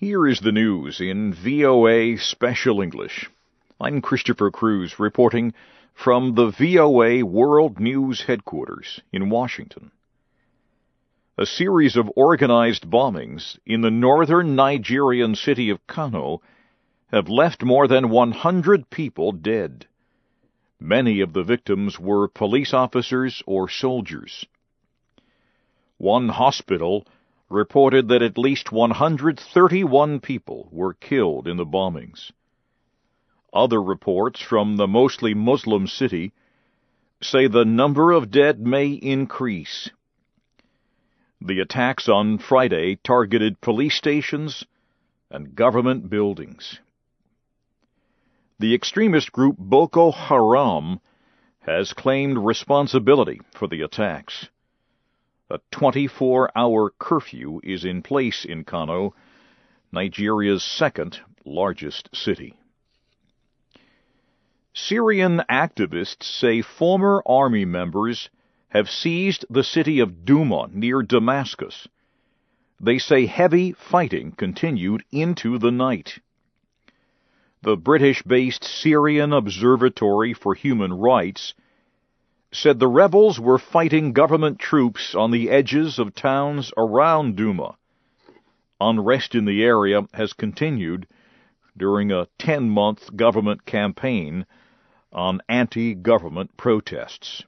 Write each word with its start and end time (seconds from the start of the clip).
Here 0.00 0.26
is 0.26 0.40
the 0.40 0.50
news 0.50 0.98
in 0.98 1.34
VOA 1.34 2.16
Special 2.16 2.80
English. 2.80 3.28
I'm 3.78 4.00
Christopher 4.00 4.50
Cruz 4.50 4.98
reporting 4.98 5.52
from 5.92 6.34
the 6.34 6.46
VOA 6.46 7.22
World 7.22 7.78
News 7.78 8.22
Headquarters 8.22 9.02
in 9.12 9.28
Washington. 9.28 9.90
A 11.36 11.44
series 11.44 11.96
of 11.96 12.10
organized 12.16 12.88
bombings 12.88 13.58
in 13.66 13.82
the 13.82 13.90
northern 13.90 14.56
Nigerian 14.56 15.34
city 15.34 15.68
of 15.68 15.86
Kano 15.86 16.40
have 17.12 17.28
left 17.28 17.62
more 17.62 17.86
than 17.86 18.08
100 18.08 18.88
people 18.88 19.32
dead. 19.32 19.86
Many 20.80 21.20
of 21.20 21.34
the 21.34 21.44
victims 21.44 22.00
were 22.00 22.26
police 22.26 22.72
officers 22.72 23.42
or 23.44 23.68
soldiers. 23.68 24.46
One 25.98 26.30
hospital 26.30 27.04
reported 27.50 28.08
that 28.08 28.22
at 28.22 28.38
least 28.38 28.72
131 28.72 30.20
people 30.20 30.68
were 30.70 30.94
killed 30.94 31.48
in 31.48 31.56
the 31.56 31.66
bombings. 31.66 32.30
Other 33.52 33.82
reports 33.82 34.40
from 34.40 34.76
the 34.76 34.86
mostly 34.86 35.34
Muslim 35.34 35.88
city 35.88 36.32
say 37.20 37.48
the 37.48 37.64
number 37.64 38.12
of 38.12 38.30
dead 38.30 38.60
may 38.60 38.90
increase. 38.90 39.90
The 41.40 41.60
attacks 41.60 42.08
on 42.08 42.38
Friday 42.38 42.96
targeted 43.02 43.60
police 43.60 43.96
stations 43.96 44.64
and 45.30 45.54
government 45.54 46.08
buildings. 46.08 46.78
The 48.60 48.74
extremist 48.74 49.32
group 49.32 49.56
Boko 49.58 50.12
Haram 50.12 51.00
has 51.60 51.92
claimed 51.92 52.38
responsibility 52.38 53.40
for 53.54 53.66
the 53.66 53.82
attacks. 53.82 54.48
A 55.52 55.58
24 55.72 56.56
hour 56.56 56.90
curfew 56.96 57.60
is 57.64 57.84
in 57.84 58.02
place 58.02 58.44
in 58.44 58.62
Kano, 58.62 59.16
Nigeria's 59.90 60.62
second 60.62 61.22
largest 61.44 62.08
city. 62.14 62.54
Syrian 64.72 65.42
activists 65.50 66.22
say 66.22 66.62
former 66.62 67.20
army 67.26 67.64
members 67.64 68.30
have 68.68 68.88
seized 68.88 69.44
the 69.50 69.64
city 69.64 69.98
of 69.98 70.24
Douma 70.24 70.72
near 70.72 71.02
Damascus. 71.02 71.88
They 72.80 72.98
say 72.98 73.26
heavy 73.26 73.72
fighting 73.72 74.30
continued 74.30 75.02
into 75.10 75.58
the 75.58 75.72
night. 75.72 76.20
The 77.62 77.76
British 77.76 78.22
based 78.22 78.62
Syrian 78.62 79.32
Observatory 79.32 80.32
for 80.32 80.54
Human 80.54 80.92
Rights 80.92 81.54
said 82.52 82.78
the 82.78 82.88
rebels 82.88 83.38
were 83.38 83.58
fighting 83.58 84.12
government 84.12 84.58
troops 84.58 85.14
on 85.14 85.30
the 85.30 85.50
edges 85.50 85.98
of 85.98 86.14
towns 86.14 86.72
around 86.76 87.36
Douma. 87.36 87.76
Unrest 88.80 89.34
in 89.34 89.44
the 89.44 89.62
area 89.62 90.02
has 90.12 90.32
continued 90.32 91.06
during 91.76 92.10
a 92.10 92.26
10 92.38 92.68
month 92.68 93.14
government 93.16 93.64
campaign 93.64 94.46
on 95.12 95.40
anti 95.48 95.94
government 95.94 96.56
protests. 96.56 97.44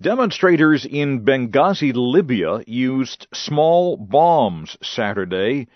Demonstrators 0.00 0.84
in 0.84 1.24
Benghazi, 1.24 1.92
Libya 1.94 2.62
used 2.66 3.26
small 3.32 3.96
bombs 3.96 4.76
Saturday 4.82 5.68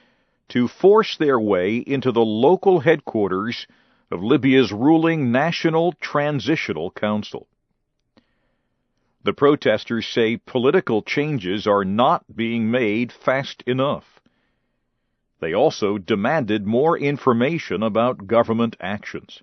to 0.48 0.68
force 0.68 1.16
their 1.16 1.40
way 1.40 1.76
into 1.76 2.12
the 2.12 2.24
local 2.24 2.80
headquarters 2.80 3.66
of 4.10 4.22
Libya's 4.22 4.72
ruling 4.72 5.30
National 5.30 5.92
Transitional 5.92 6.90
Council. 6.90 7.46
The 9.22 9.32
protesters 9.32 10.06
say 10.06 10.38
political 10.38 11.02
changes 11.02 11.66
are 11.66 11.84
not 11.84 12.24
being 12.34 12.70
made 12.70 13.12
fast 13.12 13.62
enough. 13.66 14.20
They 15.40 15.54
also 15.54 15.98
demanded 15.98 16.66
more 16.66 16.98
information 16.98 17.82
about 17.82 18.26
government 18.26 18.76
actions. 18.80 19.42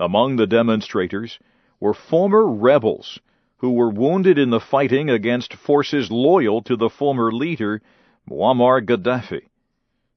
Among 0.00 0.36
the 0.36 0.46
demonstrators 0.46 1.38
were 1.80 1.94
former 1.94 2.46
rebels 2.46 3.18
who 3.58 3.72
were 3.72 3.90
wounded 3.90 4.38
in 4.38 4.50
the 4.50 4.60
fighting 4.60 5.10
against 5.10 5.54
forces 5.54 6.10
loyal 6.10 6.62
to 6.62 6.76
the 6.76 6.88
former 6.88 7.32
leader, 7.32 7.82
Muammar 8.28 8.80
Gaddafi. 8.80 9.42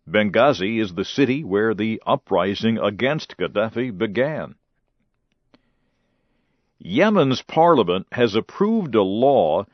Benghazi 0.10 0.80
is 0.80 0.96
the 0.96 1.06
city 1.06 1.44
where 1.44 1.74
the 1.74 2.02
uprising 2.06 2.78
against 2.78 3.38
Gaddafi 3.38 3.96
began. 3.98 4.56
Yemen's 6.80 7.44
parliament 7.44 8.08
has 8.12 8.36
approved 8.36 8.96
a 8.96 9.04
law 9.04 9.66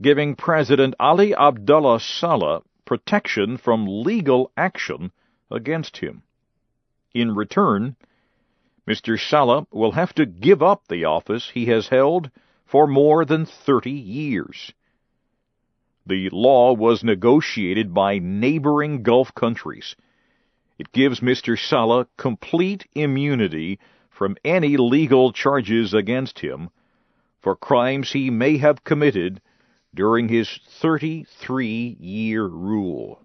giving 0.00 0.36
President 0.36 0.94
Ali 1.00 1.34
Abdullah 1.34 1.98
Saleh 1.98 2.62
protection 2.84 3.56
from 3.56 4.02
legal 4.04 4.52
action 4.56 5.10
against 5.50 5.96
him. 5.96 6.22
In 7.12 7.34
return, 7.34 7.96
Mr. 8.86 9.18
Saleh 9.18 9.66
will 9.72 9.92
have 9.92 10.14
to 10.14 10.26
give 10.26 10.62
up 10.62 10.86
the 10.86 11.04
office 11.04 11.50
he 11.50 11.66
has 11.66 11.88
held 11.88 12.30
for 12.66 12.86
more 12.86 13.24
than 13.24 13.46
30 13.46 13.90
years. 13.90 14.72
The 16.06 16.28
law 16.30 16.72
was 16.74 17.02
negotiated 17.02 17.94
by 17.94 18.18
neighboring 18.18 19.02
Gulf 19.02 19.34
countries. 19.34 19.96
It 20.78 20.92
gives 20.92 21.20
Mr. 21.20 21.58
Saleh 21.58 22.08
complete 22.16 22.86
immunity 22.94 23.78
from 24.10 24.36
any 24.44 24.76
legal 24.76 25.32
charges 25.32 25.94
against 25.94 26.40
him 26.40 26.70
for 27.44 27.54
crimes 27.54 28.12
he 28.12 28.30
may 28.30 28.56
have 28.56 28.84
committed 28.84 29.40
during 29.94 30.28
his 30.28 30.48
33 30.80 31.96
year 32.00 32.46
rule. 32.46 33.20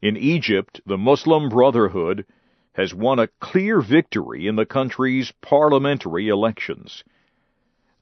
In 0.00 0.16
Egypt, 0.16 0.80
the 0.86 0.96
Muslim 0.96 1.50
Brotherhood 1.50 2.24
has 2.72 2.94
won 2.94 3.18
a 3.18 3.28
clear 3.38 3.80
victory 3.80 4.46
in 4.46 4.56
the 4.56 4.66
country's 4.66 5.32
parliamentary 5.42 6.28
elections. 6.28 7.04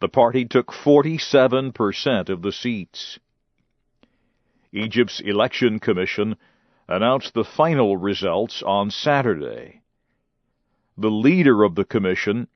The 0.00 0.09
party 0.09 0.44
took 0.44 0.72
47% 0.72 2.28
of 2.28 2.43
the 2.43 2.53
seats. 2.53 3.19
Egypt's 4.72 5.21
Election 5.21 5.78
Commission 5.78 6.37
announced 6.88 7.32
the 7.34 7.44
final 7.44 7.97
results 7.97 8.62
on 8.62 8.91
Saturday. 8.91 9.82
The 10.99 11.10
leader 11.10 11.62
of 11.62 11.77
the 11.77 11.84
commission 11.84 12.49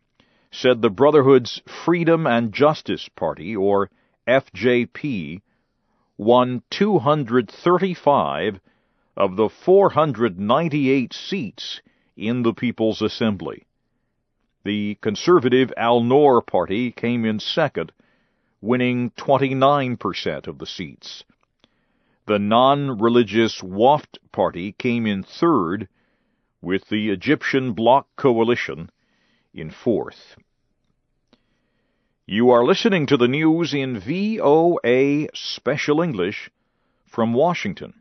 said 0.50 0.82
the 0.82 0.90
Brotherhood's 0.90 1.62
Freedom 1.66 2.26
and 2.26 2.52
Justice 2.52 3.08
Party, 3.08 3.54
or 3.54 3.90
FJP, 4.26 5.40
won 6.16 6.62
235 6.70 8.60
of 9.16 9.36
the 9.36 9.48
498 9.48 11.12
seats 11.12 11.80
in 12.16 12.42
the 12.42 12.52
People's 12.52 13.00
Assembly. 13.00 13.67
The 14.64 14.96
conservative 15.00 15.72
Al 15.76 16.02
Noor 16.02 16.42
party 16.42 16.90
came 16.90 17.24
in 17.24 17.38
second, 17.40 17.92
winning 18.60 19.10
29% 19.12 20.46
of 20.46 20.58
the 20.58 20.66
seats. 20.66 21.24
The 22.26 22.38
non-religious 22.38 23.60
Wafd 23.62 24.18
party 24.32 24.72
came 24.72 25.06
in 25.06 25.22
third, 25.22 25.88
with 26.60 26.88
the 26.88 27.10
Egyptian 27.10 27.72
Bloc 27.72 28.08
Coalition 28.16 28.90
in 29.54 29.70
fourth. 29.70 30.36
You 32.26 32.50
are 32.50 32.64
listening 32.64 33.06
to 33.06 33.16
the 33.16 33.28
news 33.28 33.72
in 33.72 33.98
VOA 33.98 35.28
Special 35.34 36.02
English 36.02 36.50
from 37.06 37.32
Washington. 37.32 37.94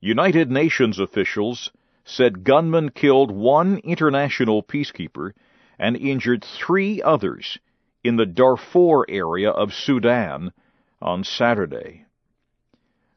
United 0.00 0.50
Nations 0.50 0.98
officials 0.98 1.70
said 2.06 2.44
gunmen 2.44 2.88
killed 2.88 3.32
one 3.32 3.78
international 3.78 4.62
peacekeeper 4.62 5.32
and 5.76 5.96
injured 5.96 6.44
three 6.44 7.02
others 7.02 7.58
in 8.04 8.16
the 8.16 8.24
Darfur 8.24 9.04
area 9.08 9.50
of 9.50 9.74
Sudan 9.74 10.52
on 11.02 11.24
Saturday. 11.24 12.04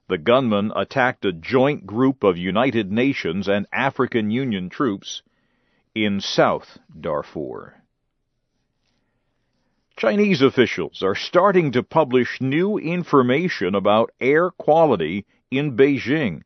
The 0.07 0.17
gunmen 0.17 0.71
attacked 0.75 1.23
a 1.23 1.31
joint 1.31 1.85
group 1.85 2.23
of 2.23 2.35
United 2.35 2.91
Nations 2.91 3.47
and 3.47 3.67
African 3.71 4.31
Union 4.31 4.69
troops 4.69 5.21
in 5.93 6.19
South 6.19 6.79
Darfur. 6.99 7.75
Chinese 9.95 10.41
officials 10.41 11.03
are 11.03 11.13
starting 11.13 11.71
to 11.73 11.83
publish 11.83 12.41
new 12.41 12.79
information 12.79 13.75
about 13.75 14.09
air 14.19 14.49
quality 14.49 15.27
in 15.51 15.77
Beijing 15.77 16.41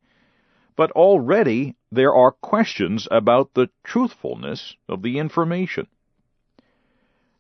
but 0.76 0.92
already 0.92 1.76
there 1.92 2.14
are 2.14 2.32
questions 2.32 3.08
about 3.12 3.54
the 3.54 3.70
truthfulness 3.84 4.76
of 4.88 5.02
the 5.02 5.20
information. 5.20 5.88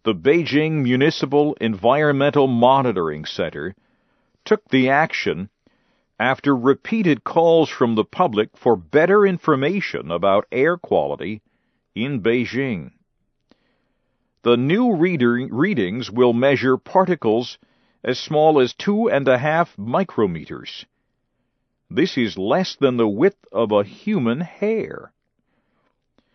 The 0.03 0.13
Beijing 0.13 0.83
Municipal 0.83 1.55
Environmental 1.61 2.47
Monitoring 2.47 3.25
Center 3.25 3.75
took 4.43 4.67
the 4.69 4.89
action 4.89 5.49
after 6.19 6.55
repeated 6.55 7.23
calls 7.23 7.69
from 7.69 7.95
the 7.95 8.03
public 8.03 8.55
for 8.57 8.75
better 8.75 9.25
information 9.25 10.11
about 10.11 10.45
air 10.51 10.77
quality 10.77 11.41
in 11.95 12.21
Beijing. 12.21 12.91
The 14.43 14.57
new 14.57 14.95
reader, 14.95 15.47
readings 15.49 16.11
will 16.11 16.33
measure 16.33 16.77
particles 16.77 17.57
as 18.03 18.19
small 18.19 18.59
as 18.59 18.73
two 18.73 19.09
and 19.09 19.27
a 19.27 19.37
half 19.37 19.75
micrometers. 19.77 20.85
This 21.95 22.17
is 22.17 22.39
less 22.39 22.75
than 22.75 22.97
the 22.97 23.07
width 23.07 23.45
of 23.51 23.71
a 23.71 23.83
human 23.83 24.41
hair. 24.41 25.13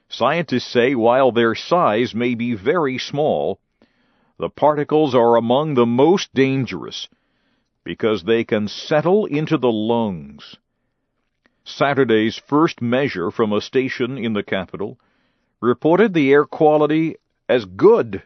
Scientists 0.09 0.69
say 0.69 0.95
while 0.95 1.33
their 1.33 1.57
size 1.57 2.15
may 2.15 2.37
be 2.37 2.55
very 2.55 2.97
small, 2.97 3.59
the 4.39 4.51
particles 4.51 5.17
are 5.17 5.35
among 5.35 5.75
the 5.75 5.85
most 5.85 6.33
dangerous 6.33 7.09
because 7.83 8.23
they 8.23 8.45
can 8.45 8.69
settle 8.69 9.27
into 9.27 9.59
the 9.59 9.73
lungs. 9.73 10.59
Saturday's 11.65 12.39
first 12.39 12.81
measure 12.81 13.33
from 13.33 13.53
a 13.53 13.61
station 13.61 14.17
in 14.17 14.35
the 14.35 14.45
capital 14.45 14.97
reported 15.61 16.15
the 16.15 16.31
air 16.31 16.45
quality 16.45 17.17
as 17.49 17.65
good, 17.65 18.23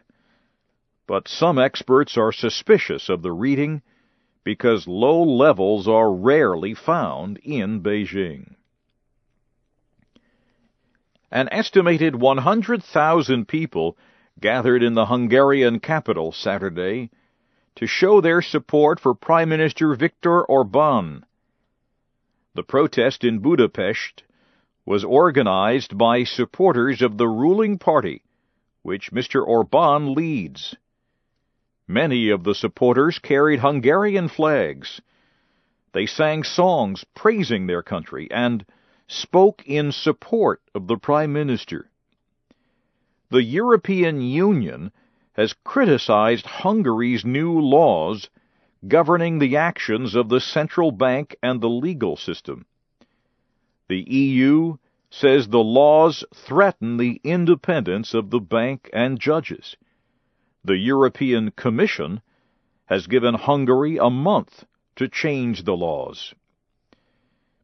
but 1.07 1.27
some 1.27 1.57
experts 1.57 2.15
are 2.15 2.31
suspicious 2.31 3.09
of 3.09 3.23
the 3.23 3.31
reading 3.31 3.81
because 4.43 4.87
low 4.87 5.23
levels 5.23 5.87
are 5.87 6.11
rarely 6.11 6.73
found 6.73 7.37
in 7.37 7.81
Beijing. 7.81 8.55
An 11.31 11.49
estimated 11.51 12.15
100,000 12.15 13.47
people 13.47 13.97
gathered 14.39 14.83
in 14.83 14.93
the 14.93 15.07
Hungarian 15.07 15.79
capital 15.79 16.31
Saturday 16.31 17.09
to 17.75 17.87
show 17.87 18.21
their 18.21 18.41
support 18.41 18.99
for 18.99 19.15
Prime 19.15 19.49
Minister 19.49 19.95
Viktor 19.95 20.43
Orban. 20.43 21.25
The 22.53 22.63
protest 22.63 23.23
in 23.23 23.39
Budapest 23.39 24.23
was 24.85 25.03
organized 25.03 25.97
by 25.97 26.23
supporters 26.23 27.01
of 27.01 27.17
the 27.17 27.27
ruling 27.27 27.79
party, 27.79 28.21
which 28.83 29.11
Mr. 29.11 29.45
Orban 29.45 30.13
leads. 30.13 30.75
Many 31.87 32.29
of 32.29 32.43
the 32.43 32.55
supporters 32.55 33.19
carried 33.19 33.59
Hungarian 33.59 34.29
flags. 34.29 35.01
They 35.91 36.05
sang 36.05 36.43
songs 36.43 37.05
praising 37.13 37.67
their 37.67 37.83
country 37.83 38.29
and 38.31 38.65
spoke 39.07 39.63
in 39.65 39.91
support 39.91 40.61
of 40.73 40.87
the 40.87 40.97
Prime 40.97 41.33
Minister. 41.33 41.89
The 43.29 43.43
European 43.43 44.21
Union 44.21 44.91
has 45.33 45.55
criticized 45.63 46.45
Hungary's 46.45 47.25
new 47.25 47.59
laws 47.59 48.29
governing 48.87 49.39
the 49.39 49.57
actions 49.57 50.15
of 50.15 50.29
the 50.29 50.39
central 50.39 50.91
bank 50.91 51.35
and 51.43 51.59
the 51.59 51.69
legal 51.69 52.15
system. 52.15 52.65
The 53.89 54.01
EU 54.09 54.77
says 55.09 55.47
the 55.47 55.63
laws 55.63 56.23
threaten 56.33 56.97
the 56.97 57.19
independence 57.23 58.13
of 58.13 58.29
the 58.29 58.39
bank 58.39 58.89
and 58.93 59.19
judges. 59.19 59.75
The 60.63 60.77
European 60.77 61.51
Commission 61.51 62.21
has 62.85 63.07
given 63.07 63.35
Hungary 63.35 63.97
a 63.97 64.09
month 64.09 64.65
to 64.95 65.07
change 65.07 65.63
the 65.63 65.75
laws. 65.75 66.33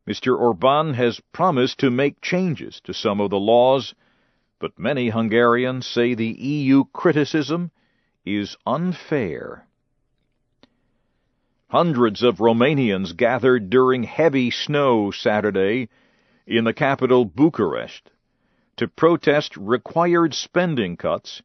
Mr. 0.07 0.37
Orban 0.37 0.95
has 0.95 1.21
promised 1.31 1.79
to 1.79 1.91
make 1.91 2.21
changes 2.21 2.81
to 2.85 2.93
some 2.93 3.21
of 3.21 3.29
the 3.29 3.39
laws 3.39 3.93
but 4.59 4.77
many 4.77 5.09
Hungarians 5.09 5.87
say 5.87 6.13
the 6.13 6.27
EU 6.27 6.83
criticism 6.91 7.71
is 8.25 8.57
unfair. 8.65 9.65
Hundreds 11.69 12.23
of 12.23 12.39
Romanians 12.39 13.15
gathered 13.15 13.69
during 13.69 14.03
heavy 14.03 14.51
snow 14.51 15.11
Saturday 15.11 15.87
in 16.45 16.65
the 16.65 16.73
capital 16.73 17.23
Bucharest 17.23 18.11
to 18.75 18.87
protest 18.87 19.55
required 19.55 20.33
spending 20.33 20.97
cuts 20.97 21.41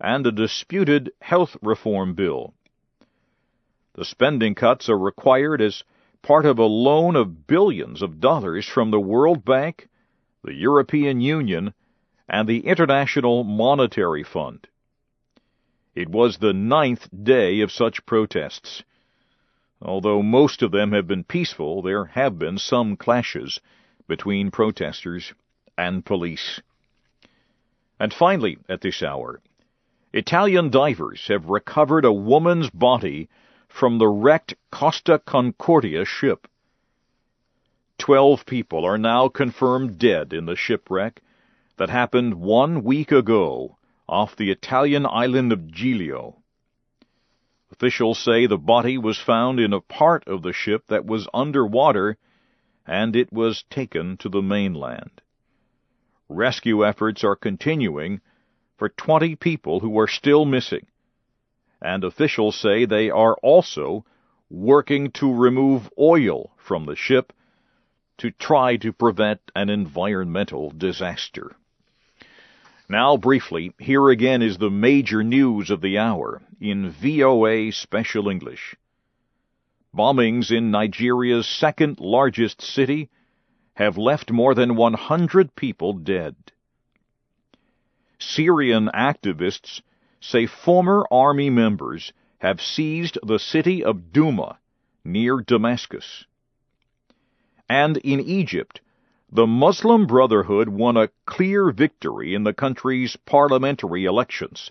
and 0.00 0.26
a 0.26 0.32
disputed 0.32 1.12
health 1.20 1.56
reform 1.62 2.14
bill. 2.14 2.54
The 3.94 4.04
spending 4.04 4.54
cuts 4.54 4.88
are 4.88 4.98
required 4.98 5.62
as 5.62 5.82
part 6.22 6.44
of 6.44 6.58
a 6.58 6.64
loan 6.64 7.16
of 7.16 7.46
billions 7.46 8.02
of 8.02 8.20
dollars 8.20 8.66
from 8.66 8.90
the 8.90 9.00
World 9.00 9.44
Bank, 9.44 9.88
the 10.42 10.54
European 10.54 11.20
Union, 11.20 11.72
and 12.28 12.48
the 12.48 12.66
International 12.66 13.44
Monetary 13.44 14.24
Fund. 14.24 14.66
It 15.94 16.10
was 16.10 16.36
the 16.36 16.52
ninth 16.52 17.08
day 17.24 17.60
of 17.60 17.72
such 17.72 18.04
protests. 18.04 18.82
Although 19.80 20.22
most 20.22 20.62
of 20.62 20.72
them 20.72 20.92
have 20.92 21.06
been 21.06 21.24
peaceful, 21.24 21.80
there 21.80 22.06
have 22.06 22.38
been 22.38 22.58
some 22.58 22.96
clashes 22.96 23.60
between 24.06 24.50
protesters 24.50 25.32
and 25.78 26.04
police. 26.04 26.60
And 27.98 28.12
finally, 28.12 28.58
at 28.68 28.82
this 28.82 29.02
hour, 29.02 29.40
Italian 30.16 30.70
divers 30.70 31.28
have 31.28 31.50
recovered 31.50 32.06
a 32.06 32.10
woman's 32.10 32.70
body 32.70 33.28
from 33.68 33.98
the 33.98 34.08
wrecked 34.08 34.54
Costa 34.70 35.18
Concordia 35.18 36.06
ship. 36.06 36.48
Twelve 37.98 38.46
people 38.46 38.86
are 38.86 38.96
now 38.96 39.28
confirmed 39.28 39.98
dead 39.98 40.32
in 40.32 40.46
the 40.46 40.56
shipwreck, 40.56 41.20
that 41.76 41.90
happened 41.90 42.32
one 42.32 42.82
week 42.82 43.12
ago 43.12 43.76
off 44.08 44.34
the 44.34 44.50
Italian 44.50 45.04
island 45.04 45.52
of 45.52 45.70
Giglio. 45.70 46.38
Officials 47.70 48.18
say 48.18 48.46
the 48.46 48.56
body 48.56 48.96
was 48.96 49.18
found 49.18 49.60
in 49.60 49.74
a 49.74 49.82
part 49.82 50.26
of 50.26 50.40
the 50.40 50.54
ship 50.54 50.86
that 50.86 51.04
was 51.04 51.28
underwater 51.34 52.16
and 52.86 53.14
it 53.14 53.30
was 53.30 53.64
taken 53.64 54.16
to 54.16 54.30
the 54.30 54.40
mainland. 54.40 55.20
Rescue 56.30 56.86
efforts 56.86 57.22
are 57.22 57.36
continuing 57.36 58.22
for 58.76 58.88
20 58.88 59.36
people 59.36 59.80
who 59.80 59.98
are 59.98 60.08
still 60.08 60.44
missing, 60.44 60.86
and 61.80 62.04
officials 62.04 62.56
say 62.56 62.84
they 62.84 63.10
are 63.10 63.36
also 63.42 64.04
working 64.50 65.10
to 65.10 65.32
remove 65.32 65.90
oil 65.98 66.52
from 66.56 66.86
the 66.86 66.96
ship 66.96 67.32
to 68.18 68.30
try 68.30 68.76
to 68.76 68.92
prevent 68.92 69.40
an 69.54 69.68
environmental 69.68 70.70
disaster. 70.70 71.56
Now, 72.88 73.16
briefly, 73.16 73.72
here 73.78 74.08
again 74.10 74.42
is 74.42 74.58
the 74.58 74.70
major 74.70 75.24
news 75.24 75.70
of 75.70 75.80
the 75.80 75.98
hour 75.98 76.42
in 76.60 76.90
VOA 76.90 77.72
Special 77.72 78.28
English. 78.28 78.76
Bombings 79.92 80.52
in 80.52 80.70
Nigeria's 80.70 81.46
second 81.46 81.98
largest 81.98 82.62
city 82.62 83.10
have 83.74 83.98
left 83.98 84.30
more 84.30 84.54
than 84.54 84.76
100 84.76 85.56
people 85.56 85.94
dead. 85.94 86.36
Syrian 88.18 88.88
activists 88.94 89.82
say 90.20 90.46
former 90.46 91.06
army 91.10 91.50
members 91.50 92.12
have 92.38 92.60
seized 92.60 93.18
the 93.22 93.38
city 93.38 93.84
of 93.84 94.12
Douma 94.12 94.56
near 95.04 95.40
Damascus. 95.40 96.24
And 97.68 97.96
in 97.98 98.20
Egypt, 98.20 98.80
the 99.30 99.46
Muslim 99.46 100.06
Brotherhood 100.06 100.68
won 100.68 100.96
a 100.96 101.10
clear 101.26 101.70
victory 101.70 102.34
in 102.34 102.44
the 102.44 102.54
country's 102.54 103.16
parliamentary 103.16 104.04
elections. 104.04 104.70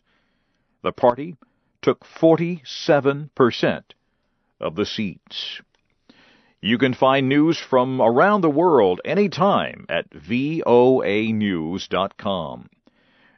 The 0.82 0.92
party 0.92 1.36
took 1.82 2.06
47% 2.06 3.84
of 4.60 4.75
the 4.75 4.86
seats. 4.86 5.62
You 6.62 6.78
can 6.78 6.94
find 6.94 7.28
news 7.30 7.60
from 7.60 8.02
around 8.02 8.42
the 8.42 8.50
world 8.50 9.02
anytime 9.06 9.86
at 9.90 10.10
voanews.com. 10.10 10.66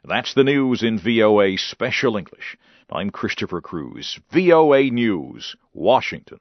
That's 0.08 0.32
the 0.32 0.42
news 0.42 0.82
in 0.82 0.98
VOA 0.98 1.58
Special 1.58 2.16
English. 2.16 2.56
I'm 2.90 3.10
Christopher 3.10 3.60
Cruz, 3.60 4.18
VOA 4.30 4.84
News, 4.84 5.54
Washington. 5.74 6.40